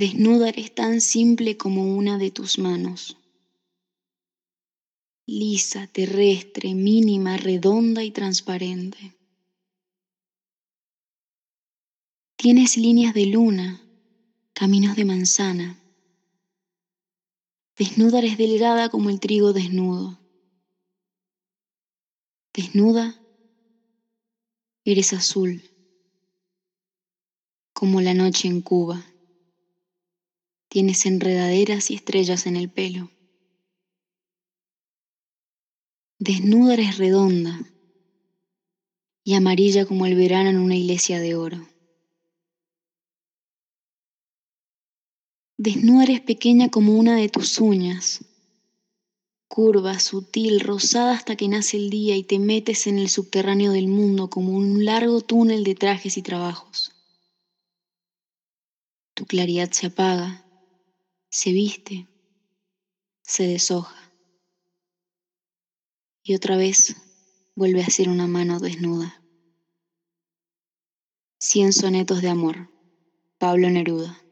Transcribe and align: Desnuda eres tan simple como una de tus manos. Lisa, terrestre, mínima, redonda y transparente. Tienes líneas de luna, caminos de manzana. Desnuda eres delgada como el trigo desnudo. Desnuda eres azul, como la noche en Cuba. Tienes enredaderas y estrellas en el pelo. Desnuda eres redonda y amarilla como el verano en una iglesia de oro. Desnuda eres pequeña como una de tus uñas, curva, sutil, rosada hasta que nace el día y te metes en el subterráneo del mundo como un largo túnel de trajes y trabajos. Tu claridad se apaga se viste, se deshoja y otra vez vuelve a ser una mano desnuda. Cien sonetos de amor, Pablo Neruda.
Desnuda 0.00 0.50
eres 0.50 0.72
tan 0.72 1.00
simple 1.00 1.56
como 1.56 1.96
una 1.96 2.18
de 2.18 2.30
tus 2.30 2.60
manos. 2.60 3.16
Lisa, 5.26 5.88
terrestre, 5.88 6.72
mínima, 6.72 7.36
redonda 7.36 8.04
y 8.04 8.12
transparente. 8.12 9.18
Tienes 12.36 12.76
líneas 12.76 13.12
de 13.12 13.26
luna, 13.26 13.88
caminos 14.54 14.94
de 14.94 15.04
manzana. 15.04 15.84
Desnuda 17.76 18.18
eres 18.20 18.38
delgada 18.38 18.90
como 18.90 19.10
el 19.10 19.18
trigo 19.18 19.52
desnudo. 19.52 20.22
Desnuda 22.54 23.20
eres 24.84 25.12
azul, 25.12 25.64
como 27.72 28.00
la 28.00 28.14
noche 28.14 28.46
en 28.46 28.60
Cuba. 28.60 29.17
Tienes 30.70 31.06
enredaderas 31.06 31.90
y 31.90 31.94
estrellas 31.94 32.46
en 32.46 32.56
el 32.56 32.68
pelo. 32.68 33.10
Desnuda 36.18 36.74
eres 36.74 36.98
redonda 36.98 37.58
y 39.24 39.34
amarilla 39.34 39.86
como 39.86 40.04
el 40.04 40.14
verano 40.14 40.50
en 40.50 40.58
una 40.58 40.76
iglesia 40.76 41.20
de 41.20 41.36
oro. 41.36 41.66
Desnuda 45.56 46.04
eres 46.04 46.20
pequeña 46.20 46.68
como 46.68 46.96
una 46.98 47.16
de 47.16 47.30
tus 47.30 47.58
uñas, 47.58 48.20
curva, 49.48 49.98
sutil, 49.98 50.60
rosada 50.60 51.14
hasta 51.14 51.34
que 51.34 51.48
nace 51.48 51.78
el 51.78 51.88
día 51.88 52.14
y 52.16 52.24
te 52.24 52.38
metes 52.38 52.86
en 52.86 52.98
el 52.98 53.08
subterráneo 53.08 53.72
del 53.72 53.88
mundo 53.88 54.28
como 54.28 54.52
un 54.52 54.84
largo 54.84 55.22
túnel 55.22 55.64
de 55.64 55.74
trajes 55.74 56.18
y 56.18 56.22
trabajos. 56.22 56.90
Tu 59.14 59.24
claridad 59.24 59.70
se 59.72 59.86
apaga 59.86 60.47
se 61.38 61.52
viste, 61.52 62.08
se 63.22 63.46
deshoja 63.46 64.12
y 66.24 66.34
otra 66.34 66.56
vez 66.56 66.96
vuelve 67.54 67.84
a 67.84 67.90
ser 67.90 68.08
una 68.08 68.26
mano 68.26 68.58
desnuda. 68.58 69.22
Cien 71.38 71.72
sonetos 71.72 72.22
de 72.22 72.30
amor, 72.30 72.70
Pablo 73.38 73.70
Neruda. 73.70 74.27